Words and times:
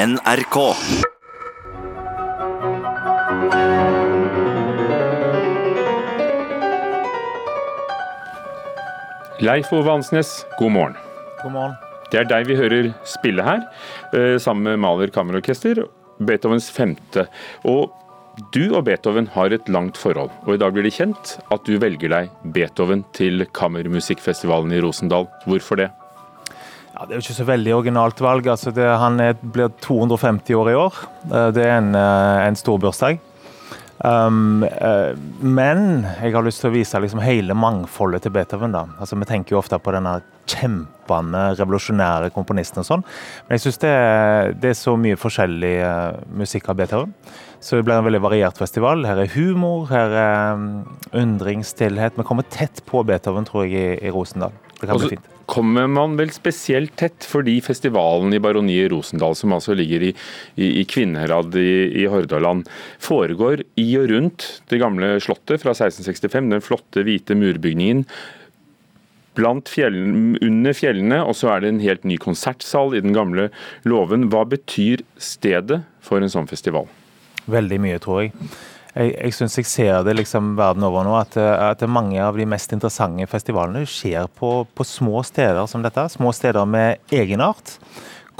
NRK. 0.00 0.56
Leif 9.40 9.72
Ove 9.72 9.90
Ansnes, 9.92 10.46
god 10.58 10.72
morgen. 10.72 10.96
God 11.42 11.52
morgen. 11.52 11.76
Det 12.08 12.22
er 12.22 12.30
deg 12.30 12.48
vi 12.48 12.56
hører 12.56 12.94
spille 13.04 13.44
her, 13.44 13.66
eh, 14.14 14.38
sammen 14.40 14.70
med 14.70 14.80
Maler 14.80 15.12
Kammerorkester, 15.12 15.84
Beethovens 16.16 16.70
femte. 16.72 17.26
Og 17.68 17.92
du 18.54 18.72
og 18.72 18.86
Beethoven 18.88 19.28
har 19.36 19.52
et 19.52 19.68
langt 19.68 20.00
forhold, 20.00 20.32
og 20.46 20.54
i 20.54 20.62
dag 20.64 20.72
blir 20.72 20.88
det 20.88 20.96
kjent 20.96 21.36
at 21.52 21.64
du 21.68 21.76
velger 21.76 22.08
deg 22.08 22.52
Beethoven 22.54 23.04
til 23.12 23.44
Kammermusikkfestivalen 23.52 24.72
i 24.72 24.80
Rosendal. 24.80 25.28
Hvorfor 25.44 25.76
det? 25.76 25.90
Ja, 27.00 27.06
det 27.08 27.14
er 27.14 27.20
jo 27.22 27.24
ikke 27.24 27.34
så 27.38 27.44
veldig 27.48 27.72
originalt 27.72 28.18
valg. 28.20 28.46
Altså 28.52 28.70
det, 28.76 28.84
han 28.84 29.14
er, 29.24 29.38
blir 29.40 29.70
250 29.80 30.52
år 30.52 30.68
i 30.68 30.76
år. 30.76 30.98
Eh, 31.30 31.48
Det 31.56 31.64
er 31.64 31.78
en, 31.78 31.94
eh, 31.96 32.46
en 32.46 32.56
stor 32.60 32.76
bursdag. 32.78 33.22
Um, 34.00 34.62
uh, 34.64 35.12
men 35.44 36.06
jeg 36.22 36.32
har 36.32 36.44
lyst 36.44 36.62
til 36.62 36.70
å 36.70 36.72
vise 36.72 36.96
liksom 36.96 37.20
hele 37.20 37.52
mangfoldet 37.52 38.24
til 38.24 38.32
Beethoven. 38.32 38.72
da. 38.72 38.86
Altså 38.98 39.16
Vi 39.16 39.28
tenker 39.28 39.52
jo 39.52 39.58
ofte 39.60 39.76
på 39.76 39.92
denne 39.92 40.22
kjempende 40.48 41.42
revolusjonære 41.58 42.30
komponisten 42.32 42.80
og 42.80 42.86
sånn, 42.88 43.04
men 43.44 43.58
jeg 43.58 43.64
syns 43.66 43.80
det, 43.82 43.92
det 44.62 44.70
er 44.70 44.78
så 44.78 44.96
mye 44.96 45.20
forskjellig 45.20 45.74
uh, 45.84 46.16
musikk 46.32 46.70
av 46.72 46.80
Beethoven. 46.80 47.12
Så 47.60 47.76
det 47.76 47.84
blir 47.84 47.98
en 47.98 48.08
veldig 48.08 48.22
variert 48.24 48.56
festival. 48.56 49.04
Her 49.04 49.20
er 49.20 49.34
humor, 49.36 49.84
her 49.92 50.16
er 50.16 50.56
um, 50.56 50.96
undring, 51.12 51.60
stillhet. 51.60 52.16
Vi 52.16 52.24
kommer 52.24 52.48
tett 52.48 52.80
på 52.88 53.04
Beethoven, 53.04 53.44
tror 53.44 53.68
jeg, 53.68 53.76
i, 53.76 54.08
i 54.08 54.14
Rosendal. 54.16 54.56
Det 54.80 54.88
kan 54.88 54.96
Også, 54.96 55.12
bli 55.12 55.20
fint. 55.20 55.39
Kommer 55.50 55.88
man 55.90 56.16
vel 56.18 56.30
spesielt 56.34 56.94
tett 57.00 57.26
fordi 57.26 57.56
festivalen 57.64 58.34
i 58.36 58.40
Baroniet 58.42 58.90
Rosendal, 58.92 59.34
som 59.38 59.54
altså 59.56 59.74
ligger 59.78 60.06
i, 60.06 60.10
i, 60.54 60.68
i 60.80 60.84
Kvinnherad 60.88 61.56
i, 61.58 62.02
i 62.02 62.06
Hordaland, 62.10 62.68
foregår 63.02 63.64
i 63.80 63.88
og 64.00 64.10
rundt 64.12 64.48
det 64.70 64.80
gamle 64.82 65.16
slottet 65.22 65.64
fra 65.64 65.74
1665, 65.74 66.52
den 66.54 66.64
flotte 66.64 67.06
hvite 67.06 67.38
murbygningen. 67.38 68.06
Fjellene, 69.40 70.36
under 70.44 70.74
fjellene, 70.76 71.20
og 71.24 71.36
så 71.38 71.54
er 71.54 71.62
det 71.62 71.70
en 71.70 71.84
helt 71.84 72.02
ny 72.04 72.18
konsertsal 72.20 72.92
i 72.98 73.00
den 73.00 73.14
gamle 73.16 73.48
låven. 73.88 74.28
Hva 74.32 74.42
betyr 74.50 75.04
stedet 75.16 75.80
for 76.04 76.20
en 76.20 76.32
sånn 76.32 76.50
festival? 76.50 76.90
Veldig 77.50 77.78
mye, 77.80 78.00
tror 78.02 78.24
jeg. 78.24 78.34
Jeg, 78.90 79.12
jeg 79.14 79.34
syns 79.36 79.58
jeg 79.60 79.68
ser 79.70 80.04
det 80.06 80.16
liksom 80.18 80.54
verden 80.58 80.84
over 80.86 81.06
nå, 81.06 81.14
at, 81.20 81.36
eh, 81.38 81.64
at 81.70 81.84
mange 81.86 82.18
av 82.22 82.38
de 82.38 82.46
mest 82.48 82.72
interessante 82.74 83.26
festivalene 83.30 83.84
skjer 83.88 84.26
på, 84.34 84.52
på 84.74 84.86
små 84.86 85.22
steder 85.26 85.62
som 85.70 85.84
dette. 85.86 86.08
Små 86.16 86.34
steder 86.34 86.66
med 86.66 87.12
egenart. 87.14 87.76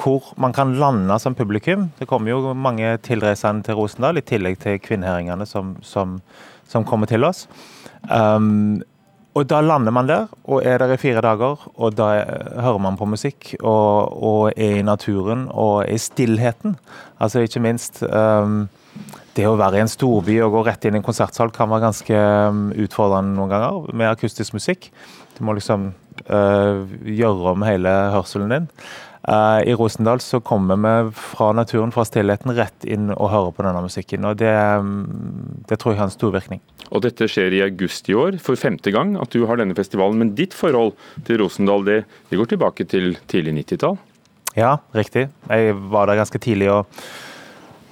Hvor 0.00 0.32
man 0.40 0.54
kan 0.56 0.78
lande 0.80 1.18
som 1.20 1.36
publikum. 1.36 1.90
Det 1.98 2.08
kommer 2.08 2.32
jo 2.32 2.54
mange 2.56 2.96
tilreisende 3.04 3.66
til 3.66 3.76
Rosendal, 3.76 4.18
i 4.18 4.24
tillegg 4.24 4.56
til 4.62 4.80
kvinnehøringene 4.80 5.44
som, 5.46 5.74
som, 5.84 6.18
som 6.66 6.86
kommer 6.88 7.10
til 7.10 7.26
oss. 7.28 7.44
Um, 8.08 8.80
og 9.36 9.44
da 9.46 9.60
lander 9.62 9.94
man 9.94 10.08
der, 10.08 10.30
og 10.50 10.64
er 10.66 10.80
der 10.82 10.94
i 10.94 10.98
fire 10.98 11.20
dager. 11.22 11.60
Og 11.76 11.94
da 11.94 12.08
eh, 12.24 12.48
hører 12.64 12.80
man 12.82 12.98
på 12.98 13.06
musikk, 13.06 13.52
og, 13.60 14.16
og 14.18 14.56
er 14.56 14.80
i 14.80 14.86
naturen, 14.86 15.46
og 15.52 15.84
er 15.84 15.94
i 15.94 16.00
stillheten. 16.02 16.74
Altså 17.20 17.44
ikke 17.44 17.62
minst 17.62 18.02
um, 18.02 18.64
det 19.36 19.46
å 19.46 19.56
være 19.58 19.78
i 19.78 19.84
en 19.84 19.90
storby 19.90 20.38
og 20.44 20.56
gå 20.56 20.64
rett 20.66 20.86
inn 20.86 20.96
i 20.96 21.00
en 21.00 21.06
konsertsal 21.06 21.52
kan 21.54 21.70
være 21.70 21.86
ganske 21.86 22.22
um, 22.50 22.64
utfordrende 22.74 23.36
noen 23.36 23.52
ganger 23.52 23.92
med 23.94 24.10
akustisk 24.10 24.56
musikk. 24.56 24.90
Du 25.36 25.44
må 25.46 25.54
liksom 25.56 25.92
øh, 26.26 26.82
gjøre 27.06 27.54
om 27.54 27.62
hele 27.64 27.92
hørselen 28.12 28.52
din. 28.52 28.66
Uh, 29.20 29.60
I 29.68 29.72
Rosendal 29.76 30.20
så 30.24 30.40
kommer 30.44 30.80
vi 30.80 31.12
fra 31.16 31.50
naturen, 31.56 31.92
fra 31.92 32.06
stillheten, 32.08 32.52
rett 32.56 32.84
inn 32.88 33.10
og 33.12 33.30
hører 33.32 33.54
på 33.56 33.64
denne 33.64 33.82
musikken. 33.84 34.26
Og 34.28 34.36
det, 34.40 34.52
um, 34.80 35.62
det 35.68 35.78
tror 35.80 35.94
jeg 35.94 36.00
har 36.00 36.10
en 36.10 36.14
stor 36.14 36.34
virkning. 36.34 36.60
Og 36.90 37.04
Dette 37.04 37.28
skjer 37.30 37.56
i 37.56 37.62
august 37.64 38.08
i 38.10 38.16
år, 38.16 38.40
for 38.42 38.58
femte 38.60 38.92
gang 38.92 39.14
at 39.20 39.32
du 39.32 39.44
har 39.48 39.60
denne 39.60 39.76
festivalen. 39.78 40.18
Men 40.20 40.34
ditt 40.36 40.56
forhold 40.56 40.96
til 41.28 41.40
Rosendal 41.44 41.86
det, 41.86 42.02
det 42.28 42.40
går 42.40 42.52
tilbake 42.52 42.88
til 42.90 43.14
tidlig 43.30 43.60
90-tall? 43.62 44.00
Ja, 44.58 44.78
riktig. 44.96 45.28
Jeg 45.46 45.76
var 45.92 46.10
der 46.10 46.18
ganske 46.18 46.40
tidlig 46.42 46.72
og 46.72 46.88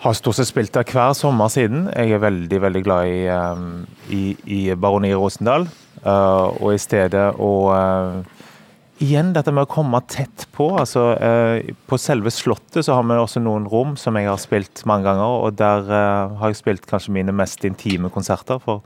har 0.02 0.16
stort 0.16 0.38
sett 0.38 0.50
spilt 0.50 0.74
der 0.76 0.86
hver 0.86 1.14
sommer 1.18 1.50
siden. 1.52 1.88
Jeg 1.90 2.14
er 2.14 2.22
veldig 2.22 2.62
veldig 2.62 2.82
glad 2.86 3.10
i, 3.10 3.20
um, 3.34 3.86
i, 4.14 4.22
i 4.46 4.60
Baroni 4.78 5.10
Rosendal. 5.14 5.68
Uh, 6.04 6.54
og 6.62 6.74
i 6.76 6.78
stedet 6.80 7.32
å 7.42 7.54
uh, 7.74 8.36
Igjen 8.98 9.28
dette 9.30 9.52
med 9.54 9.62
å 9.62 9.70
komme 9.70 10.00
tett 10.10 10.48
på. 10.50 10.72
altså 10.74 11.12
På 11.86 11.94
selve 12.02 12.32
Slottet 12.34 12.82
så 12.82 12.96
har 12.96 13.04
vi 13.06 13.14
også 13.14 13.38
noen 13.38 13.68
rom 13.70 13.92
som 13.94 14.18
jeg 14.18 14.26
har 14.26 14.40
spilt 14.42 14.82
mange 14.90 15.06
ganger. 15.06 15.36
Og 15.46 15.54
der 15.54 15.86
har 15.86 16.50
jeg 16.50 16.58
spilt 16.58 16.88
kanskje 16.90 17.14
mine 17.14 17.30
mest 17.30 17.62
intime 17.62 18.10
konserter 18.10 18.58
for 18.58 18.82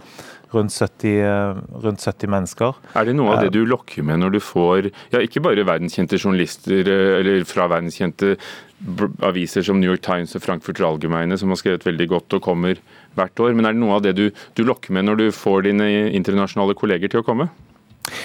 rundt 0.54 0.74
70, 0.74 1.14
uh, 1.24 1.60
rundt 1.84 2.02
70 2.04 2.30
mennesker. 2.32 2.78
Er 2.98 3.08
det 3.08 3.16
noe 3.18 3.36
av 3.36 3.46
det 3.46 3.52
du 3.54 3.62
lokker 3.68 4.06
med 4.06 4.22
når 4.22 4.36
du 4.36 4.40
får 4.42 4.90
ja, 5.12 5.22
ikke 5.22 5.42
bare 5.44 5.66
verdenskjente 5.66 6.20
journalister 6.20 6.88
eh, 6.88 7.16
eller 7.20 7.46
fra 7.48 7.68
verdenskjente 7.72 8.36
aviser 9.22 9.62
som 9.62 9.78
New 9.78 9.90
York 9.92 10.02
Times 10.02 10.34
og 10.34 10.42
Frankfurt 10.42 10.80
Allgemeine, 10.82 11.38
som 11.38 11.52
har 11.52 11.60
skrevet 11.60 11.86
veldig 11.86 12.08
godt 12.10 12.38
og 12.38 12.44
kommer 12.44 12.80
hvert 13.18 13.42
år, 13.44 13.52
men 13.54 13.68
er 13.68 13.76
det 13.76 13.82
noe 13.82 13.98
av 13.98 14.06
det 14.06 14.16
du, 14.18 14.24
du 14.58 14.64
lokker 14.66 14.94
med 14.96 15.06
når 15.06 15.20
du 15.20 15.26
får 15.36 15.68
dine 15.68 15.90
internasjonale 16.10 16.74
kolleger 16.78 17.12
til 17.12 17.22
å 17.22 17.26
komme? 17.26 17.50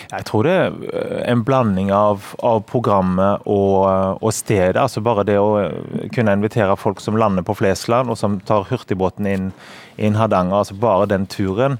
Jeg 0.09 0.25
tror 0.25 0.47
det 0.47 0.53
er 0.57 0.77
eh, 0.89 1.19
en 1.31 1.43
blanding 1.45 1.91
av, 1.93 2.31
av 2.43 2.63
programmet 2.69 3.45
og, 3.45 3.85
og 4.23 4.33
stedet. 4.33 4.79
altså 4.81 5.03
Bare 5.05 5.25
det 5.27 5.37
å 5.39 5.51
eh, 5.61 6.07
kunne 6.15 6.33
invitere 6.37 6.77
folk 6.79 7.01
som 7.03 7.19
lander 7.19 7.45
på 7.45 7.55
Flesland, 7.59 8.09
og 8.09 8.17
som 8.19 8.39
tar 8.47 8.67
hurtigbåten 8.71 9.29
inn, 9.29 9.51
inn 9.97 10.17
Hardanger. 10.17 10.63
altså 10.63 10.79
Bare 10.81 11.09
den 11.11 11.27
turen 11.29 11.77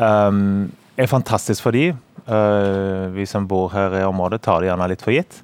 um, 0.00 0.68
er 0.96 1.10
fantastisk 1.10 1.64
for 1.66 1.76
de. 1.76 1.90
Uh, 2.26 3.12
vi 3.14 3.26
som 3.28 3.46
bor 3.48 3.70
her 3.74 3.94
i 4.00 4.04
området, 4.06 4.42
tar 4.44 4.62
det 4.62 4.70
gjerne 4.70 4.90
litt 4.90 5.04
for 5.04 5.14
gitt. 5.14 5.40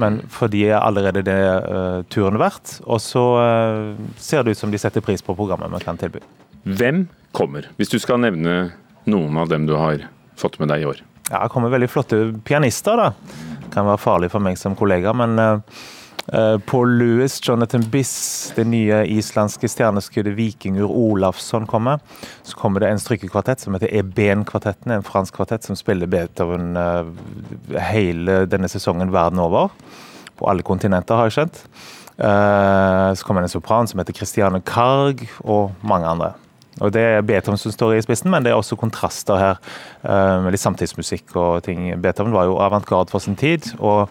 Men 0.00 0.20
for 0.32 0.52
de 0.52 0.66
er 0.68 0.80
allerede 0.80 1.24
det 1.24 1.36
uh, 1.36 2.02
turen 2.12 2.38
verdt. 2.40 2.78
Og 2.84 3.00
så 3.04 3.24
uh, 3.40 3.96
ser 4.20 4.44
det 4.44 4.56
ut 4.56 4.60
som 4.60 4.72
de 4.72 4.80
setter 4.80 5.04
pris 5.04 5.24
på 5.24 5.36
programmet 5.38 5.72
vi 5.72 5.84
kan 5.84 6.00
tilby. 6.00 6.22
Hvem 6.66 7.06
kommer, 7.36 7.70
hvis 7.78 7.92
du 7.92 7.98
skal 8.02 8.20
nevne 8.22 8.72
noen 9.06 9.36
av 9.38 9.50
dem 9.52 9.68
du 9.68 9.76
har 9.78 10.08
fått 10.36 10.58
med 10.60 10.72
deg 10.72 10.82
i 10.82 10.88
år? 10.90 11.02
Ja, 11.30 11.42
det 11.42 11.52
kommer 11.54 11.72
veldig 11.72 11.90
flotte 11.90 12.20
pianister, 12.46 12.98
da. 12.98 13.12
Det 13.66 13.72
Kan 13.74 13.88
være 13.88 14.00
farlig 14.00 14.30
for 14.32 14.42
meg 14.42 14.58
som 14.60 14.76
kollega, 14.78 15.12
men 15.16 15.36
Paul 16.66 16.98
Lewis, 16.98 17.48
Jonathan 17.48 17.84
Biss, 17.90 18.52
det 18.56 18.64
nye 18.66 19.04
islandske 19.14 19.68
stjerneskuddet 19.70 20.34
Vikingur 20.34 20.90
Olafsson 20.90 21.66
kommer. 21.70 22.00
Så 22.42 22.56
kommer 22.58 22.82
det 22.82 22.90
en 22.90 23.02
strykkekvartett 23.02 23.62
som 23.62 23.76
heter 23.76 23.94
Eben-kvartetten, 23.94 24.90
en 24.90 25.06
fransk 25.06 25.36
kvartett 25.38 25.66
som 25.66 25.78
spiller 25.78 26.10
Beethoven 26.10 26.74
uh, 26.76 27.06
hele 27.92 28.40
denne 28.50 28.70
sesongen 28.70 29.14
verden 29.14 29.38
over. 29.42 29.70
På 30.36 30.50
alle 30.50 30.66
kontinenter, 30.66 31.14
har 31.14 31.30
jeg 31.30 31.38
skjønt. 31.38 31.62
Uh, 32.18 33.14
så 33.14 33.22
kommer 33.22 33.44
det 33.44 33.52
en 33.52 33.56
sopran 33.58 33.86
som 33.86 34.02
heter 34.02 34.16
Christiane 34.16 34.60
Karg, 34.66 35.28
og 35.46 35.76
mange 35.86 36.10
andre. 36.10 36.34
Og 36.80 36.92
Det 36.92 37.00
er 37.00 37.22
Beethoven 37.24 37.60
som 37.60 37.72
står 37.72 37.94
i 37.96 38.04
spissen, 38.04 38.32
men 38.34 38.44
det 38.44 38.50
er 38.50 38.58
også 38.58 38.76
kontraster 38.76 39.38
her. 39.40 39.60
litt 40.50 40.60
samtidsmusikk 40.60 41.36
og 41.36 41.62
ting. 41.64 41.88
Beethoven 42.02 42.34
var 42.34 42.44
jo 42.44 42.58
avantgarde 42.60 43.10
for 43.14 43.22
sin 43.22 43.36
tid, 43.36 43.70
og, 43.78 44.10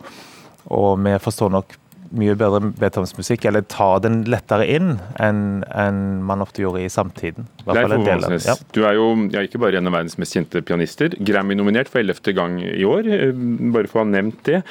og 0.66 0.98
vi 1.04 1.14
forstår 1.22 1.52
nok 1.54 1.76
mye 2.14 2.36
bedre 2.38 2.72
Beethovens 2.78 3.14
eller 3.34 3.64
ta 3.72 3.88
den 4.04 4.24
lettere 4.30 4.66
inn 4.70 4.98
enn 5.22 5.64
en 5.74 6.02
man 6.26 6.44
ofte 6.46 6.62
gjorde 6.62 6.84
i 6.84 6.90
samtiden. 6.92 7.48
I 7.66 7.78
Leif 7.78 7.96
Ove 7.96 8.04
del 8.06 8.26
ja. 8.46 8.56
du 8.76 8.84
er 8.86 8.98
jo 8.98 9.08
ja, 9.34 9.46
ikke 9.46 9.62
bare 9.64 9.80
en 9.80 9.90
av 9.90 9.96
verdens 9.98 10.18
mest 10.22 10.36
kjente 10.38 10.62
pianister, 10.66 11.16
Grammy-nominert 11.18 11.90
for 11.92 12.04
ellevte 12.04 12.36
gang 12.36 12.60
i 12.62 12.86
år, 12.86 13.10
eh, 13.10 13.34
bare 13.74 13.90
for 13.92 14.02
å 14.02 14.06
ha 14.06 14.12
nevnt 14.12 14.44
det. 14.48 14.62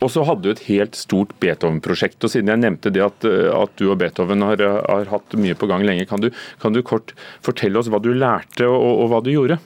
Og 0.00 0.08
så 0.08 0.24
hadde 0.24 0.46
du 0.46 0.52
et 0.54 0.62
helt 0.70 0.96
stort 0.96 1.34
Beethoven-prosjekt. 1.42 2.22
og 2.24 2.32
Siden 2.32 2.48
jeg 2.48 2.62
nevnte 2.62 2.92
det 2.92 3.02
at, 3.04 3.24
eh, 3.28 3.50
at 3.52 3.74
du 3.76 3.90
og 3.90 3.98
Beethoven 4.00 4.42
har, 4.46 4.62
har 4.88 5.10
hatt 5.12 5.36
mye 5.36 5.56
på 5.58 5.68
gang 5.68 5.84
lenge, 5.84 6.08
kan 6.08 6.22
du, 6.22 6.30
kan 6.60 6.72
du 6.72 6.82
kort 6.82 7.12
fortelle 7.44 7.78
oss 7.78 7.90
hva 7.92 8.00
du 8.00 8.12
lærte 8.14 8.68
og, 8.68 8.80
og, 8.80 9.08
hva 9.12 9.20
du 9.24 9.32
gjorde? 9.34 9.60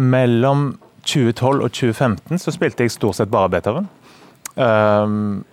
Mellom 0.00 0.78
2012 1.04 1.64
og 1.64 1.72
2015 1.72 2.40
så 2.40 2.54
spilte 2.54 2.86
jeg 2.86 2.94
stort 2.96 3.18
sett 3.20 3.32
bare 3.32 3.52
Beethoven. 3.52 3.90
Um, 4.56 5.44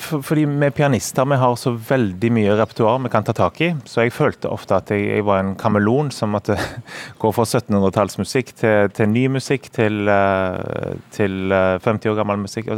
fordi 0.00 0.44
vi 0.44 0.68
pianister 0.70 1.24
vi 1.24 1.36
har 1.40 1.54
så 1.56 1.70
veldig 1.88 2.28
mye 2.34 2.54
repertoar 2.58 2.98
vi 3.04 3.10
kan 3.12 3.24
ta 3.24 3.32
tak 3.36 3.60
i, 3.64 3.70
så 3.88 4.04
jeg 4.04 4.14
følte 4.14 4.50
ofte 4.52 4.76
at 4.76 4.90
jeg, 4.92 5.06
jeg 5.08 5.24
var 5.26 5.40
en 5.40 5.54
kameleon 5.58 6.10
som 6.14 6.34
måtte 6.34 6.58
gå 7.22 7.32
fra 7.32 7.46
1700-tallsmusikk 7.46 8.52
til, 8.60 8.90
til 8.96 9.10
ny 9.12 9.26
musikk, 9.38 9.70
til, 9.74 10.10
eh, 10.12 10.96
til 11.16 11.54
eh, 11.54 11.78
50 11.84 12.12
år 12.12 12.18
gammel 12.20 12.42
musikk. 12.44 12.68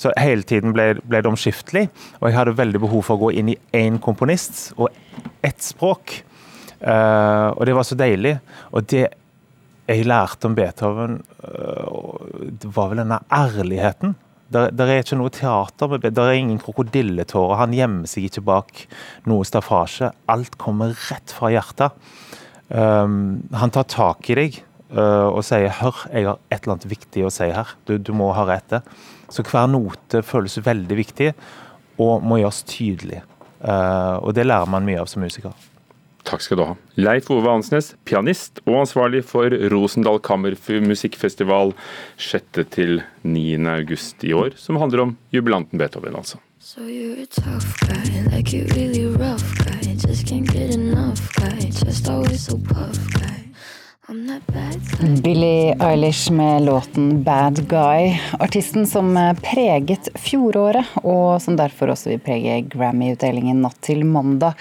Så 0.00 0.12
hele 0.20 0.46
tiden 0.46 0.74
ble, 0.76 0.92
ble 1.02 1.22
det 1.24 1.30
omskiftelig, 1.30 1.86
og 2.20 2.28
jeg 2.28 2.38
hadde 2.38 2.56
veldig 2.60 2.82
behov 2.84 3.06
for 3.06 3.16
å 3.16 3.26
gå 3.26 3.32
inn 3.40 3.54
i 3.54 3.58
én 3.76 4.00
komponist 4.02 4.68
og 4.76 4.90
ett 5.46 5.62
språk. 5.64 6.18
Eh, 6.80 7.48
og 7.54 7.64
det 7.66 7.78
var 7.78 7.88
så 7.88 7.98
deilig. 7.98 8.36
Og 8.76 8.86
det 8.92 9.06
jeg 9.86 10.02
lærte 10.02 10.48
om 10.48 10.54
Beethoven, 10.58 11.20
var 12.74 12.88
vel 12.90 12.98
denne 13.04 13.20
ærligheten. 13.30 14.16
Der, 14.52 14.70
der, 14.70 14.90
er 14.92 15.02
ikke 15.02 15.18
noe 15.18 15.32
teater 15.34 15.96
Der 16.04 16.22
er 16.22 16.36
ingen 16.38 16.60
krokodilletårer. 16.62 17.58
Han 17.58 17.74
gjemmer 17.74 18.06
seg 18.10 18.28
ikke 18.28 18.44
bak 18.46 18.84
noe 19.26 19.46
staffasje. 19.46 20.12
Alt 20.30 20.54
kommer 20.62 20.94
rett 21.08 21.34
fra 21.34 21.50
hjertet. 21.50 21.96
Um, 22.68 23.46
han 23.54 23.74
tar 23.74 23.86
tak 23.90 24.26
i 24.30 24.36
deg 24.38 24.56
uh, 24.90 25.30
og 25.30 25.44
sier 25.46 25.70
'hør, 25.70 26.00
jeg 26.10 26.26
har 26.26 26.40
et 26.50 26.64
eller 26.64 26.74
annet 26.74 26.90
viktig 26.90 27.22
å 27.26 27.30
si 27.30 27.46
her'. 27.46 27.76
Du, 27.86 27.94
du 27.98 28.12
må 28.14 28.32
høre 28.34 28.58
etter. 28.58 28.82
Så 29.30 29.42
hver 29.46 29.70
note 29.70 30.22
føles 30.26 30.58
veldig 30.62 30.98
viktig 30.98 31.32
og 32.02 32.22
må 32.22 32.40
gjøres 32.42 32.62
tydelig. 32.66 33.22
Uh, 33.62 34.18
og 34.22 34.34
det 34.34 34.46
lærer 34.46 34.70
man 34.70 34.86
mye 34.86 35.00
av 35.02 35.10
som 35.10 35.22
musiker. 35.22 35.54
Takk 36.26 36.42
skal 36.42 36.58
du 36.58 36.64
ha. 36.66 36.74
Leif 36.98 37.28
Ove 37.30 37.52
Ansnes, 37.54 37.92
pianist 38.04 38.58
og 38.64 38.80
ansvarlig 38.80 39.22
for 39.28 39.52
Rosendal 39.70 40.18
Kammermusikkfestival 40.26 41.70
6. 42.18 42.64
til 42.74 42.98
9. 43.22 43.44
august 43.70 44.26
i 44.26 44.34
år, 44.34 44.58
som 44.58 44.80
handler 44.82 45.04
om 45.06 45.16
jubilanten 45.30 45.78
Beethoven, 45.78 46.18
altså. 46.18 46.42
So 46.58 46.80
you're 46.82 47.22
a 47.22 47.26
tough 47.26 47.78
guy, 47.86 48.26
like 48.34 48.52
you 48.52 48.66
really 48.74 49.06
rough 49.06 49.46
guy, 49.62 49.94
just 49.94 50.26
can't 50.26 50.50
get 50.50 50.74
enough 50.74 51.22
guy, 51.36 51.70
just 51.70 52.08
always 52.08 52.42
so 52.42 52.58
puff 52.58 52.98
guy. 53.14 53.45
Billie 55.22 55.74
Eilish 55.80 56.30
med 56.30 56.62
låten 56.62 57.24
'Bad 57.24 57.58
Guy'. 57.68 58.18
Artisten 58.38 58.86
som 58.86 59.34
preget 59.42 60.08
fjoråret, 60.14 60.86
og 61.02 61.42
som 61.42 61.56
derfor 61.56 61.92
også 61.92 62.10
vil 62.12 62.22
prege 62.24 62.60
Grammy-utdelingen 62.72 63.60
natt 63.62 63.78
til 63.84 64.04
mandag 64.08 64.54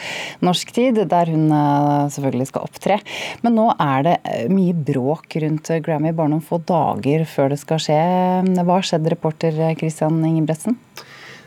norsk 0.44 0.74
tid, 0.76 1.00
der 1.10 1.32
hun 1.32 1.48
eh, 1.52 2.10
selvfølgelig 2.12 2.50
skal 2.52 2.68
opptre. 2.68 3.00
Men 3.42 3.58
nå 3.60 3.70
er 3.80 4.06
det 4.08 4.18
eh, 4.24 4.48
mye 4.52 4.76
bråk 4.76 5.38
rundt 5.44 5.72
Grammy, 5.86 6.12
bare 6.16 6.34
noen 6.34 6.46
få 6.46 6.60
dager 6.66 7.26
før 7.30 7.54
det 7.54 7.62
skal 7.62 7.82
skje. 7.82 8.02
Hva 8.62 8.80
har 8.80 8.90
skjedd, 8.90 9.12
reporter 9.16 9.62
Christian 9.80 10.20
Ingebretsen? 10.26 10.80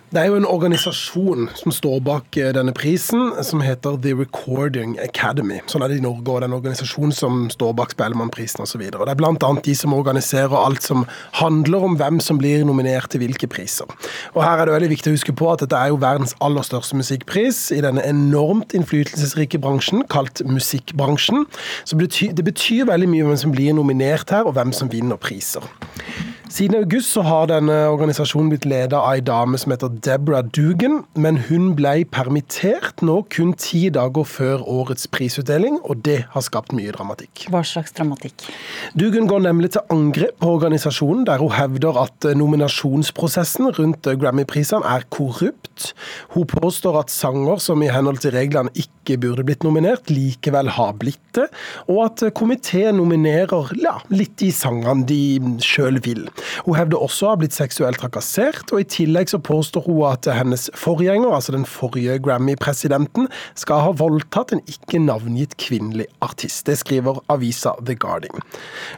Det 0.08 0.22
er 0.22 0.30
jo 0.30 0.38
en 0.38 0.46
organisasjon 0.48 1.50
som 1.52 1.72
står 1.74 1.98
bak 2.06 2.36
eh, 2.40 2.48
denne 2.56 2.72
prisen, 2.72 3.34
som 3.44 3.60
heter 3.60 3.98
The 4.00 4.14
Recording 4.16 4.94
Academy. 5.04 5.58
Sånn 5.68 5.82
er 5.84 5.92
det 5.92 5.98
i 5.98 6.04
Norge, 6.04 6.24
og 6.24 6.38
det 6.40 6.46
er 6.46 6.48
en 6.48 6.56
organisasjon 6.56 7.12
som 7.12 7.42
står 7.52 7.74
bak 7.76 7.92
Spellemannprisen 7.92 8.64
osv. 8.64 8.86
Det 8.86 8.96
er 8.96 9.18
bl.a. 9.20 9.50
de 9.66 9.74
som 9.76 9.92
organiserer 9.92 10.56
alt 10.56 10.86
som 10.86 11.04
handler 11.36 11.84
om 11.84 11.98
hvem 12.00 12.22
som 12.24 12.40
blir 12.40 12.64
nominert 12.64 13.10
til 13.12 13.20
hvilke 13.20 13.50
priser. 13.52 13.84
Og 14.32 14.40
Her 14.46 14.62
er 14.62 14.70
det 14.70 14.78
veldig 14.78 14.90
viktig 14.94 15.12
å 15.12 15.18
huske 15.18 15.36
på 15.36 15.52
at 15.52 15.66
dette 15.66 15.76
er 15.76 15.92
jo 15.92 16.00
verdens 16.00 16.32
aller 16.40 16.64
største 16.64 16.96
musikkpris 16.96 17.60
i 17.76 17.82
denne 17.84 18.06
enormt 18.08 18.72
innflytelsesrike 18.80 19.60
bransjen, 19.60 20.06
kalt 20.08 20.40
musikkbransjen. 20.48 21.44
Så 21.84 22.00
det 22.00 22.06
betyr, 22.06 22.32
det 22.40 22.48
betyr 22.48 22.88
veldig 22.88 23.12
mye 23.12 23.28
hvem 23.28 23.44
som 23.44 23.52
blir 23.52 23.76
nominert 23.76 24.32
her, 24.32 24.48
og 24.48 24.56
hvem 24.56 24.72
som 24.72 24.88
vinner 24.88 25.20
priser. 25.20 25.68
Siden 26.48 26.78
august 26.78 27.12
så 27.12 27.20
har 27.26 27.48
denne 27.50 27.74
organisasjonen 27.92 28.48
blitt 28.48 28.64
ledet 28.64 28.96
av 28.96 29.10
ei 29.10 29.20
dame 29.20 29.58
som 29.60 29.72
heter 29.74 29.92
Deborah 30.04 30.46
Dugan, 30.56 31.02
men 31.12 31.36
hun 31.44 31.74
ble 31.76 32.06
permittert 32.08 33.02
nå 33.04 33.18
kun 33.34 33.50
ti 33.60 33.90
dager 33.92 34.24
før 34.24 34.64
årets 34.64 35.04
prisutdeling, 35.12 35.76
og 35.84 36.00
det 36.06 36.22
har 36.32 36.44
skapt 36.46 36.72
mye 36.76 36.94
dramatikk. 36.94 37.44
Hva 37.52 37.60
slags 37.68 37.92
dramatikk? 37.98 38.46
Dugan 38.96 39.28
går 39.28 39.44
nemlig 39.44 39.74
til 39.76 39.84
angrep 39.92 40.38
på 40.40 40.54
organisasjonen, 40.56 41.26
der 41.28 41.42
hun 41.42 41.52
hevder 41.52 42.00
at 42.00 42.30
nominasjonsprosessen 42.40 43.68
rundt 43.76 44.08
Grammy-prisene 44.08 44.88
er 44.88 45.04
korrupt. 45.12 45.92
Hun 46.32 46.48
påstår 46.48 46.96
at 47.02 47.12
sanger 47.12 47.60
som 47.60 47.84
i 47.84 47.92
henhold 47.92 48.22
til 48.24 48.32
reglene 48.32 48.72
ikke 48.72 49.20
burde 49.20 49.44
blitt 49.44 49.68
nominert, 49.68 50.08
likevel 50.08 50.72
har 50.78 50.96
blitt 50.96 51.20
det, 51.36 51.50
og 51.92 52.06
at 52.08 52.24
komiteen 52.36 52.96
nominerer 52.96 53.76
ja, 53.76 53.98
litt 54.08 54.38
de 54.40 54.48
sangene 54.54 55.04
de 55.08 55.20
sjøl 55.64 56.00
vil. 56.04 56.24
Hun 56.66 56.76
hevder 56.78 57.02
også 57.02 57.26
å 57.26 57.32
ha 57.32 57.38
blitt 57.40 57.56
seksuelt 57.56 58.00
trakassert, 58.02 58.72
og 58.72 58.82
i 58.82 58.88
tillegg 58.88 59.30
så 59.32 59.40
påstår 59.42 59.86
hun 59.88 60.02
at 60.10 60.28
hennes 60.32 60.68
forgjenger, 60.78 61.32
altså 61.34 61.54
den 61.54 61.66
forrige 61.68 62.18
Grammy-presidenten, 62.24 63.28
skal 63.58 63.84
ha 63.86 63.94
voldtatt 63.98 64.54
en 64.56 64.62
ikke 64.70 65.00
navngitt 65.02 65.56
kvinnelig 65.60 66.08
artist. 66.24 66.64
Det 66.68 66.78
skriver 66.80 67.20
avisa 67.32 67.74
The 67.84 67.96
Guardian. 67.98 68.44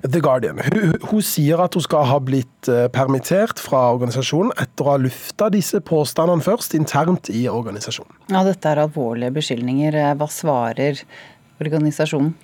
The 0.07 0.23
Guardian. 0.25 0.61
Hun, 0.71 0.97
hun 1.11 1.25
sier 1.25 1.63
at 1.63 1.77
hun 1.77 1.87
skal 1.87 2.09
ha 2.11 2.19
blitt 2.23 2.71
eh, 2.71 2.89
permittert 2.93 3.61
fra 3.63 3.87
organisasjonen 3.95 4.55
etter 4.61 4.87
å 4.87 4.95
ha 4.95 5.01
lufta 5.01 5.51
disse 5.53 5.81
påstandene 5.85 6.45
først 6.45 6.77
internt 6.79 7.31
i 7.33 7.47
organisasjonen. 7.51 8.13
Ja, 8.31 8.45
Dette 8.47 8.73
er 8.73 8.85
alvorlige 8.85 9.35
beskyldninger. 9.41 9.97
Hva 10.19 10.29
svarer 10.31 11.01
organisasjonen? 11.61 12.35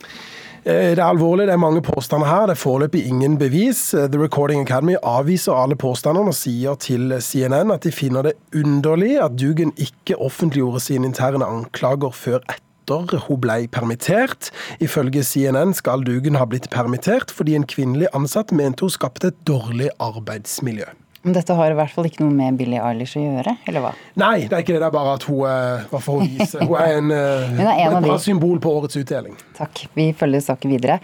Eh, 0.67 0.97
det 0.97 0.99
er 0.99 1.07
alvorlig, 1.07 1.47
det 1.47 1.53
er 1.55 1.63
mange 1.63 1.83
påstander 1.83 2.27
her. 2.27 2.49
Det 2.51 2.57
er 2.57 2.59
foreløpig 2.59 3.05
ingen 3.07 3.39
bevis. 3.39 3.95
Eh, 3.95 4.09
The 4.11 4.19
Recording 4.19 4.61
Academy 4.61 4.97
avviser 5.03 5.55
alle 5.55 5.77
påstandene 5.79 6.33
og 6.33 6.35
sier 6.35 6.75
til 6.83 7.15
CNN 7.23 7.71
at 7.71 7.87
de 7.87 7.93
finner 7.95 8.27
det 8.27 8.33
underlig 8.51 9.15
at 9.23 9.39
Dugan 9.39 9.71
ikke 9.79 10.19
offentliggjorde 10.19 10.83
sine 10.83 11.07
interne 11.07 11.47
anklager 11.47 12.11
før 12.11 12.43
etter 12.51 13.23
hun 13.29 13.41
ble 13.41 13.69
permittert. 13.71 14.51
Ifølge 14.83 15.23
CNN 15.23 15.75
skal 15.75 16.03
Dugan 16.03 16.35
ha 16.35 16.45
blitt 16.51 16.67
permittert 16.71 17.31
fordi 17.31 17.55
en 17.55 17.67
kvinnelig 17.67 18.11
ansatt 18.15 18.51
mente 18.51 18.83
hun 18.83 18.91
skapte 18.91 19.31
et 19.31 19.43
dårlig 19.47 19.91
arbeidsmiljø. 20.03 20.91
Men 21.27 21.35
dette 21.35 21.55
har 21.59 21.73
i 21.73 21.75
hvert 21.75 21.91
fall 21.91 22.07
ikke 22.07 22.23
noe 22.23 22.31
med 22.31 22.55
Billie 22.55 22.79
Eilish 22.79 23.19
å 23.19 23.23
gjøre, 23.25 23.57
eller 23.67 23.83
hva? 23.83 23.89
Nei, 24.23 24.47
det 24.47 24.55
er 24.55 24.63
ikke 24.63 24.77
det. 24.77 24.79
Det 24.85 24.87
er 24.87 24.95
bare 24.95 25.15
at 25.19 25.25
hun, 25.27 25.41
uh, 25.43 25.97
hun, 26.07 26.23
vise? 26.23 26.61
hun 26.63 26.77
er 26.79 27.01
en, 27.01 27.11
hun 27.11 27.67
er 27.67 27.81
en 27.83 27.97
et 27.99 28.07
bra 28.07 28.19
symbol 28.23 28.61
på 28.63 28.75
årets 28.79 29.01
utdeling. 29.01 29.35
Takk. 29.59 29.89
Vi 29.99 30.07
følger 30.15 30.45
saken 30.47 30.77
videre. 30.77 31.01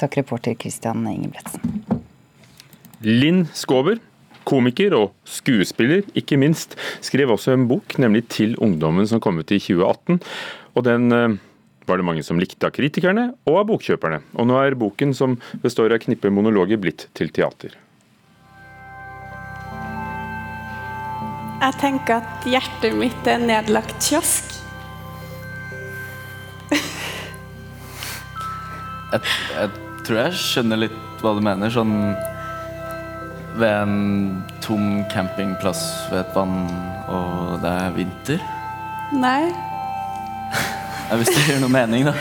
Takk, 0.00 0.16
reporter 0.22 0.56
Christian 0.56 1.04
Ingebretsen. 1.12 1.84
Linn 3.04 3.44
Skåber, 3.52 4.00
komiker 4.48 4.96
og 4.96 5.12
skuespiller, 5.28 6.06
ikke 6.16 6.40
minst, 6.40 6.78
skrev 7.04 7.36
også 7.36 7.52
en 7.52 7.68
bok, 7.68 7.98
nemlig 8.00 8.24
'Til 8.32 8.56
ungdommen', 8.56 9.06
som 9.06 9.20
kom 9.20 9.36
ut 9.36 9.52
i 9.52 9.60
2018. 9.60 10.22
Og 10.72 10.88
den 10.88 11.12
uh, 11.12 11.36
var 11.84 12.00
det 12.00 12.08
mange 12.08 12.24
som 12.24 12.40
likte 12.40 12.64
av 12.64 12.72
kritikerne 12.72 13.34
og 13.44 13.60
av 13.60 13.66
bokkjøperne. 13.76 14.24
Og 14.40 14.48
nå 14.48 14.56
er 14.56 14.74
boken, 14.74 15.12
som 15.12 15.36
består 15.60 15.92
av 15.92 16.00
knippe 16.00 16.32
monologer, 16.32 16.80
blitt 16.80 17.10
til 17.12 17.28
teater. 17.28 17.76
Jeg 21.56 21.78
tenker 21.80 22.20
at 22.20 22.44
hjertet 22.46 22.94
mitt 22.98 23.28
er 23.28 23.38
en 23.38 23.46
nedlagt 23.48 23.96
kiosk. 24.04 24.52
jeg, 29.12 29.20
jeg, 29.54 29.70
tror 30.04 30.18
jeg 30.20 30.40
skjønner 30.40 30.82
litt 30.84 31.22
hva 31.22 31.32
du 31.36 31.40
mener. 31.44 31.72
Sånn 31.72 31.94
ved 33.56 33.72
en 33.72 33.94
tom 34.60 35.00
campingplass 35.12 35.80
ved 36.10 36.20
et 36.26 36.34
vann, 36.36 36.66
og 37.08 37.56
det 37.62 37.72
er 37.72 37.94
vinter. 37.96 38.44
Nei. 39.16 39.48
Hvis 41.16 41.32
det 41.32 41.46
gir 41.46 41.62
noe 41.62 41.72
mening, 41.72 42.10
da. 42.10 42.14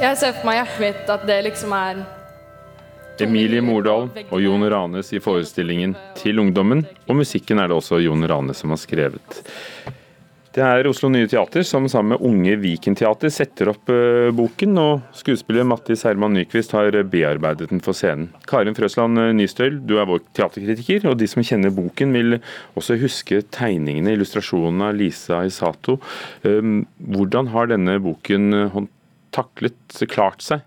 Jeg 0.00 0.16
ser 0.16 0.32
for 0.38 0.48
meg 0.48 0.62
hjertet 0.62 0.80
mitt 0.80 1.12
at 1.12 1.28
det 1.28 1.42
liksom 1.50 1.76
er 1.76 2.00
Emilie 3.18 3.62
Mordal 3.64 4.08
og 4.30 4.42
Jon 4.42 4.62
Ranes 4.70 5.12
i 5.12 5.20
forestillingen 5.20 5.96
'Til 6.16 6.38
ungdommen', 6.38 6.86
og 7.08 7.16
musikken 7.16 7.58
er 7.58 7.68
det 7.68 7.76
også 7.76 7.98
Jon 8.04 8.26
Rane 8.28 8.54
som 8.54 8.70
har 8.70 8.78
skrevet. 8.78 9.42
Det 10.50 10.62
er 10.66 10.86
Oslo 10.90 11.06
Nye 11.06 11.28
Teater 11.30 11.62
som 11.62 11.84
sammen 11.86 12.16
med 12.16 12.24
Unge 12.26 12.56
Viken 12.58 12.96
Teater 12.98 13.30
setter 13.30 13.68
opp 13.70 13.86
uh, 13.86 14.32
boken, 14.34 14.78
og 14.82 15.04
skuespiller 15.14 15.62
Mattis 15.62 16.02
Herman 16.02 16.34
Nyquist 16.34 16.74
har 16.74 16.90
bearbeidet 17.06 17.68
den 17.70 17.82
for 17.84 17.94
scenen. 17.94 18.32
Karin 18.50 18.74
Frøsland 18.74 19.20
eh, 19.22 19.30
Nystøl, 19.38 19.78
du 19.86 20.00
er 20.02 20.08
vår 20.10 20.24
teaterkritiker, 20.34 21.06
og 21.06 21.20
de 21.20 21.28
som 21.30 21.44
kjenner 21.46 21.70
boken 21.70 22.16
vil 22.18 22.40
også 22.74 22.98
huske 22.98 23.44
tegningene, 23.54 24.16
illustrasjonene 24.16 24.90
av 24.90 24.98
Lisa 24.98 25.44
Isato. 25.46 26.00
Um, 26.42 26.82
hvordan 26.98 27.54
har 27.54 27.70
denne 27.70 28.00
boken 28.02 28.50
taklet, 29.30 30.02
klart 30.10 30.42
seg 30.42 30.66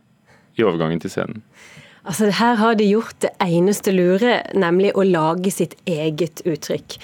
i 0.56 0.64
overgangen 0.64 1.04
til 1.04 1.12
scenen? 1.12 1.44
Altså, 2.04 2.28
Her 2.36 2.58
har 2.60 2.74
de 2.76 2.84
gjort 2.84 3.16
det 3.24 3.30
eneste 3.40 3.92
lure, 3.96 4.42
nemlig 4.60 4.90
å 4.92 5.06
lage 5.08 5.52
sitt 5.56 5.78
eget 5.88 6.42
uttrykk. 6.44 6.98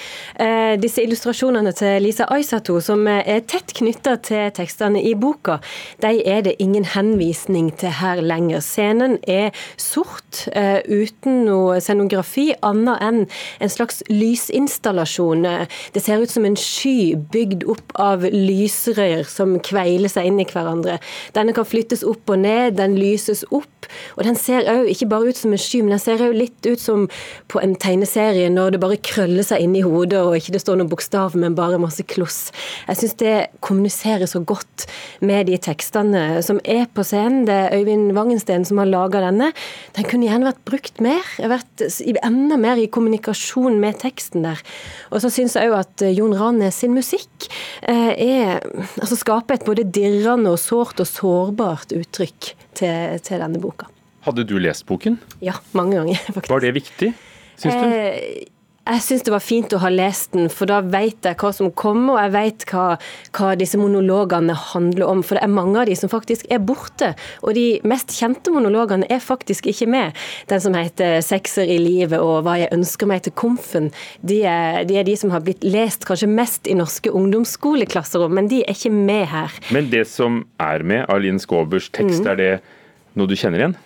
Eh, 0.43 0.73
disse 0.75 0.99
illustrasjonene 1.05 1.71
til 1.71 2.03
Lisa 2.03 2.25
Aisato, 2.27 2.81
som 2.83 3.07
er 3.07 3.39
tett 3.47 3.71
knytta 3.77 4.17
til 4.27 4.51
tekstene 4.57 4.99
i 4.99 5.13
boka, 5.15 5.61
de 6.03 6.19
er 6.27 6.43
det 6.43 6.57
ingen 6.59 6.83
henvisning 6.83 7.69
til 7.79 7.95
her 8.01 8.19
lenger. 8.19 8.59
Scenen 8.59 9.15
er 9.23 9.55
sort, 9.77 10.49
eh, 10.51 10.81
uten 10.83 11.45
noe 11.45 11.79
scenografi, 11.79 12.51
annet 12.61 12.99
enn 12.99 13.27
en 13.61 13.69
slags 13.69 14.03
lysinstallasjon. 14.09 15.47
Det 15.93 16.03
ser 16.03 16.19
ut 16.19 16.29
som 16.29 16.43
en 16.43 16.57
sky 16.57 17.15
bygd 17.15 17.63
opp 17.63 17.95
av 17.95 18.27
lysrør 18.27 19.25
som 19.25 19.59
kveiler 19.59 20.09
seg 20.09 20.25
inn 20.25 20.41
i 20.41 20.45
hverandre. 20.45 20.99
Denne 21.31 21.53
kan 21.53 21.63
flyttes 21.63 22.03
opp 22.03 22.29
og 22.29 22.39
ned, 22.39 22.75
den 22.75 22.97
lyses 22.99 23.45
opp, 23.49 23.87
og 24.17 24.25
den 24.25 24.35
ser 24.35 24.67
òg 24.67 24.88
ikke 24.91 25.09
bare 25.11 25.31
ut 25.31 25.39
som 25.39 25.53
en 25.53 25.61
sky, 25.61 25.81
men 25.83 25.95
den 25.95 26.01
ser 26.01 26.21
jo 26.23 26.31
litt 26.35 26.65
ut 26.67 26.81
som 26.81 27.07
på 27.51 27.61
en 27.63 27.75
tegneserie 27.79 28.49
når 28.53 28.75
det 28.75 28.81
bare 28.83 28.99
krøller 29.05 29.45
seg 29.45 29.63
inn 29.63 29.75
i 29.77 29.83
hodet 29.85 30.21
og 30.21 30.37
ikke 30.37 30.55
det 30.55 30.63
står 30.63 30.79
noen 30.79 30.91
bokstav, 30.91 31.35
men 31.39 31.57
bare 31.57 31.79
masse 31.81 32.03
kloss. 32.09 32.39
Jeg 32.87 33.01
syns 33.01 33.17
det 33.21 33.35
kommuniserer 33.65 34.29
så 34.29 34.41
godt 34.41 34.87
med 35.25 35.49
de 35.49 35.59
tekstene 35.61 36.41
som 36.45 36.61
er 36.63 36.87
på 36.93 37.05
scenen. 37.07 37.45
Det 37.49 37.55
er 37.55 37.77
Øyvind 37.79 38.13
Wangensten 38.17 38.65
som 38.67 38.81
har 38.81 38.89
laga 38.89 39.23
denne. 39.25 39.51
Den 39.97 40.07
kunne 40.09 40.29
gjerne 40.29 40.49
vært 40.49 40.63
brukt 40.67 41.03
mer. 41.03 41.25
Vært 41.39 41.85
enda 42.23 42.59
mer 42.59 42.79
i 42.81 42.89
kommunikasjon 42.91 43.79
med 43.81 43.99
teksten 44.03 44.45
der. 44.47 44.63
Og 45.13 45.23
så 45.23 45.31
syns 45.33 45.57
jeg 45.57 45.71
òg 45.71 45.79
at 45.81 46.05
Jon 46.15 46.35
Ranes 46.37 46.81
sin 46.81 46.95
musikk 46.95 47.49
eh, 47.81 48.13
er, 48.15 48.59
altså 49.01 49.17
skaper 49.19 49.59
et 49.59 49.67
både 49.67 49.87
dirrende 49.87 50.53
og 50.53 50.61
sårt 50.61 51.01
og 51.03 51.09
sårbart 51.09 51.95
uttrykk 51.95 52.53
til, 52.79 53.19
til 53.23 53.41
denne 53.41 53.61
boka. 53.61 53.89
Hadde 54.27 54.43
du 54.47 54.57
lest 54.59 54.85
boken? 54.89 55.19
Ja, 55.43 55.57
mange 55.71 55.99
ganger, 55.99 56.21
faktisk. 56.35 56.49
Var 56.51 56.65
det 56.65 56.71
viktig, 56.79 57.13
syns 57.55 57.75
du? 57.75 57.89
Eh, 57.89 58.47
jeg 58.89 59.03
syns 59.05 59.21
det 59.21 59.33
var 59.33 59.43
fint 59.43 59.73
å 59.75 59.79
ha 59.83 59.89
lest 59.93 60.31
den, 60.33 60.47
for 60.49 60.69
da 60.69 60.79
vet 60.81 61.27
jeg 61.27 61.37
hva 61.37 61.51
som 61.53 61.69
kommer, 61.77 62.15
og 62.15 62.21
jeg 62.23 62.31
vet 62.33 62.63
hva, 62.71 62.85
hva, 63.37 63.51
disse 63.59 63.77
monologene 63.77 64.55
handler 64.71 65.05
om. 65.05 65.21
For 65.25 65.37
det 65.37 65.43
er 65.45 65.51
mange 65.53 65.77
av 65.77 65.89
de 65.89 65.97
som 65.99 66.09
faktisk 66.09 66.47
er 66.49 66.63
borte. 66.65 67.11
Og 67.43 67.53
de 67.57 67.65
mest 67.85 68.15
kjente 68.17 68.49
monologene 68.53 69.05
er 69.11 69.21
faktisk 69.21 69.69
ikke 69.69 69.85
med. 69.93 70.17
Den 70.49 70.63
som 70.63 70.73
heter 70.73 71.21
'Sekser 71.21 71.69
i 71.69 71.77
livet' 71.77 72.17
og 72.17 72.43
'Hva 72.43 72.57
jeg 72.63 72.73
ønsker 72.73 73.05
meg 73.05 73.21
til 73.23 73.33
komfen', 73.33 73.91
de 74.25 74.41
er, 74.43 74.83
de 74.85 74.97
er 74.97 75.03
de 75.03 75.15
som 75.15 75.29
har 75.29 75.41
blitt 75.41 75.63
lest 75.63 76.05
kanskje 76.05 76.27
mest 76.27 76.67
i 76.67 76.73
norske 76.73 77.11
ungdomsskoleklasserom, 77.13 78.33
men 78.33 78.47
de 78.47 78.63
er 78.63 78.73
ikke 78.73 78.91
med 78.91 79.25
her. 79.27 79.51
Men 79.71 79.91
det 79.91 80.07
som 80.07 80.47
er 80.59 80.81
med 80.83 81.05
av 81.09 81.21
Linn 81.21 81.37
Skåbers 81.37 81.91
tekst, 81.91 82.25
mm. 82.25 82.27
er 82.27 82.35
det 82.35 82.61
noe 83.13 83.27
du 83.27 83.35
kjenner 83.35 83.59
igjen? 83.59 83.77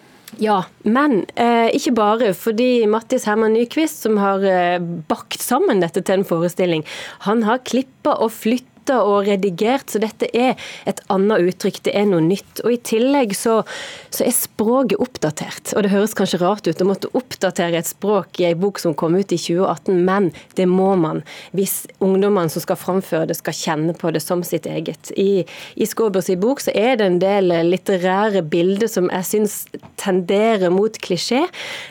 Ja, 0.41 0.63
men 0.83 1.23
eh, 1.35 1.69
ikke 1.75 1.93
bare. 1.97 2.33
Fordi 2.37 2.85
Mattis 2.89 3.27
Herman 3.29 3.53
Nyquist, 3.55 4.03
som 4.05 4.17
har 4.21 4.43
eh, 4.47 4.79
bakt 4.81 5.41
sammen 5.43 5.83
dette 5.83 6.01
til 6.01 6.21
en 6.21 6.27
forestilling, 6.27 6.85
han 7.27 7.43
har 7.47 7.63
klippa 7.67 8.17
og 8.23 8.33
flytta 8.33 8.72
og 8.91 9.27
redigert, 9.27 9.89
så 9.89 10.01
dette 10.03 10.27
er 10.35 10.57
et 10.89 10.99
annet 11.13 11.49
uttrykk. 11.49 11.81
Det 11.87 11.93
er 11.95 12.07
noe 12.09 12.23
nytt. 12.23 12.63
Og 12.63 12.73
I 12.75 12.79
tillegg 12.83 13.35
så, 13.37 13.61
så, 14.09 14.25
er 14.25 14.35
språket 14.35 14.99
oppdatert. 15.03 15.73
Og 15.75 15.85
Det 15.85 15.93
høres 15.93 16.15
kanskje 16.17 16.41
rart 16.41 16.67
ut 16.67 16.81
å 16.81 16.89
måtte 16.89 17.11
oppdatere 17.15 17.79
et 17.79 17.89
språk 17.89 18.41
i 18.41 18.49
en 18.49 18.59
bok 18.59 18.81
som 18.81 18.95
kom 18.97 19.15
ut 19.15 19.31
i 19.31 19.39
2018, 19.39 20.03
men 20.03 20.31
det 20.57 20.67
må 20.69 20.93
man 20.99 21.23
hvis 21.53 21.83
ungdommene 22.03 22.51
som 22.51 22.63
skal 22.63 22.79
framføre 22.79 23.29
det, 23.29 23.37
skal 23.39 23.55
kjenne 23.57 23.95
på 23.97 24.11
det 24.13 24.23
som 24.23 24.43
sitt 24.45 24.67
eget. 24.69 25.11
I, 25.19 25.43
i 25.75 25.87
Skåbers 25.87 26.31
bok 26.41 26.63
så 26.63 26.73
er 26.75 26.97
det 26.99 27.07
en 27.07 27.19
del 27.21 27.51
litterære 27.67 28.43
bilder 28.49 28.89
som 28.91 29.09
jeg 29.11 29.29
syns 29.29 29.57
tenderer 30.01 30.73
mot 30.73 30.97
klisjé. 31.03 31.43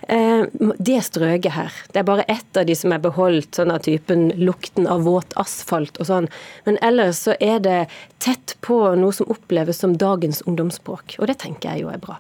Eh, 0.09 0.45
de 0.79 0.97
er 0.97 1.05
strøket 1.07 1.55
her. 1.57 1.77
Det 1.93 2.03
er 2.03 2.09
bare 2.09 2.27
ett 2.33 2.59
av 2.59 2.67
de 2.69 2.77
som 2.79 2.95
er 2.95 3.03
beholdt, 3.03 3.55
sånn 3.57 3.73
av 3.75 3.83
typen 3.87 4.31
lukten 4.41 4.89
av 4.91 5.05
våt 5.07 5.37
asfalt 5.41 6.01
og 6.01 6.09
sånn. 6.09 6.29
Men 6.67 6.79
ellers 6.85 7.23
så 7.29 7.37
er 7.41 7.63
det 7.65 7.79
tett 8.23 8.57
på 8.65 8.83
noe 8.99 9.15
som 9.17 9.31
oppleves 9.33 9.83
som 9.83 9.97
dagens 9.99 10.43
ungdomsspråk, 10.47 11.17
og 11.19 11.31
det 11.31 11.41
tenker 11.45 11.73
jeg 11.73 11.87
jo 11.87 11.95
er 11.95 12.03
bra. 12.03 12.19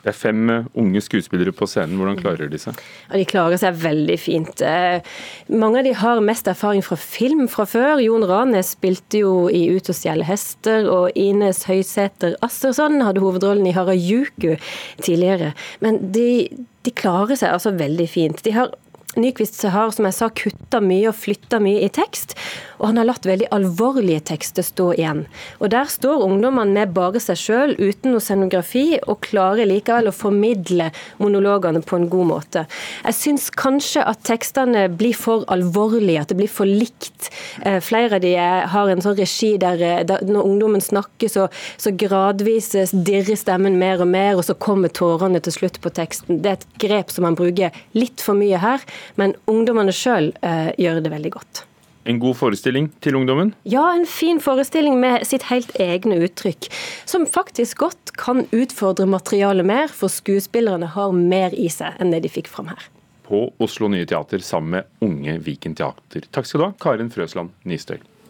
Det 0.00 0.14
er 0.14 0.16
fem 0.16 0.48
eh, 0.48 0.68
unge 0.80 1.00
skuespillere 1.04 1.52
på 1.52 1.66
scenen. 1.68 1.98
Hvordan 2.00 2.16
klarer 2.20 2.48
de 2.48 2.58
seg? 2.60 2.78
Ja, 3.10 3.18
de 3.20 3.26
klarer 3.28 3.60
seg 3.60 3.76
veldig 3.82 4.16
fint. 4.20 4.62
Eh, 4.64 5.04
mange 5.52 5.82
av 5.82 5.84
de 5.84 5.92
har 6.00 6.22
mest 6.24 6.48
erfaring 6.48 6.80
fra 6.84 6.96
film 6.96 7.44
fra 7.52 7.66
før. 7.68 8.00
Jon 8.00 8.24
Ranes 8.28 8.72
spilte 8.78 9.20
jo 9.20 9.34
i 9.52 9.66
'Ut 9.68 9.92
og 9.92 9.98
stjele 9.98 10.24
hester', 10.24 10.88
og 10.88 11.12
Ines 11.14 11.66
Høysæter 11.68 12.38
Assersson 12.40 13.00
hadde 13.04 13.20
hovedrollen 13.20 13.66
i 13.68 13.74
'Harajuku' 13.76 14.56
tidligere. 15.04 15.52
Men 15.80 16.12
de, 16.12 16.48
de 16.82 16.90
klarer 16.90 17.36
seg 17.36 17.52
altså 17.52 17.76
veldig 17.76 18.08
fint. 18.08 18.44
De 18.44 18.56
har 18.56 18.72
Nyquist 19.18 19.64
har 19.66 19.90
som 19.90 20.06
jeg 20.06 20.14
sa, 20.14 20.28
kutta 20.30 20.78
mye 20.78 21.08
og 21.10 21.16
flytta 21.18 21.58
mye 21.58 21.80
i 21.82 21.88
tekst, 21.90 22.36
og 22.80 22.88
han 22.88 23.00
har 23.00 23.08
latt 23.10 23.28
veldig 23.28 23.50
alvorlige 23.54 24.22
tekster 24.32 24.64
stå 24.64 24.90
igjen. 24.96 25.24
Og 25.60 25.70
Der 25.70 25.88
står 25.90 26.24
ungdommene 26.24 26.72
med 26.80 26.94
bare 26.96 27.20
seg 27.22 27.38
sjøl, 27.38 27.74
uten 27.78 28.14
noe 28.14 28.24
scenografi, 28.24 28.98
og 29.06 29.20
klarer 29.26 29.68
likevel 29.68 30.08
å 30.10 30.16
formidle 30.16 30.90
monologene 31.20 31.82
på 31.84 31.98
en 31.98 32.08
god 32.10 32.28
måte. 32.30 32.64
Jeg 33.04 33.18
syns 33.18 33.50
kanskje 33.52 34.04
at 34.08 34.24
tekstene 34.26 34.86
blir 34.96 35.16
for 35.16 35.44
alvorlige, 35.52 36.24
at 36.24 36.32
det 36.32 36.38
blir 36.40 36.50
for 36.50 36.68
likt. 36.68 37.30
Eh, 37.62 37.78
flere 37.84 38.18
av 38.18 38.24
de 38.24 38.34
har 38.34 38.90
en 38.90 39.04
sånn 39.04 39.18
regi 39.18 39.52
der, 39.60 39.80
eh, 39.82 40.02
der 40.08 40.24
når 40.24 40.48
ungdommen 40.48 40.80
snakker, 40.84 41.28
så, 41.28 41.48
så 41.76 41.92
gradvis 41.92 42.72
dirrer 42.90 43.36
stemmen 43.36 43.78
mer 43.78 44.00
og 44.00 44.08
mer, 44.08 44.36
og 44.36 44.44
så 44.48 44.56
kommer 44.58 44.88
tårene 44.88 45.40
til 45.44 45.52
slutt 45.52 45.80
på 45.84 45.92
teksten. 45.92 46.42
Det 46.42 46.50
er 46.50 46.58
et 46.58 46.68
grep 46.80 47.10
som 47.12 47.28
man 47.28 47.38
bruker 47.38 47.74
litt 47.92 48.20
for 48.24 48.38
mye 48.38 48.60
her. 48.60 48.80
Men 49.20 49.36
ungdommene 49.50 49.94
sjøl 49.94 50.32
eh, 50.42 50.70
gjør 50.80 51.04
det 51.04 51.12
veldig 51.12 51.36
godt. 51.36 51.66
En 52.10 52.18
god 52.18 52.34
forestilling 52.40 52.88
til 53.04 53.14
ungdommen? 53.14 53.52
Ja, 53.62 53.84
en 53.94 54.06
fin 54.08 54.40
forestilling 54.42 54.96
med 54.98 55.22
sitt 55.28 55.46
helt 55.46 55.70
egne 55.78 56.16
uttrykk. 56.26 56.66
Som 57.06 57.26
faktisk 57.30 57.84
godt 57.84 58.14
kan 58.18 58.48
utfordre 58.50 59.06
materialet 59.06 59.68
mer, 59.68 59.92
for 59.94 60.10
skuespillerne 60.10 60.90
har 60.96 61.14
mer 61.14 61.54
i 61.54 61.68
seg 61.70 62.00
enn 62.02 62.10
det 62.10 62.24
de 62.24 62.32
fikk 62.32 62.50
fram 62.50 62.72
her. 62.72 62.88
På 63.30 63.44
Oslo 63.62 63.86
Nye 63.92 64.08
Teater 64.10 64.42
sammen 64.42 64.80
med 64.80 65.06
Unge 65.06 65.38
Viken 65.46 65.78
Teater. 65.78 66.26
Takk 66.34 66.50
skal 66.50 66.64
du 66.64 66.66
ha, 66.66 66.72
Karin 66.82 67.14
Frøsland 67.14 67.54
Nystøy. 67.62 68.00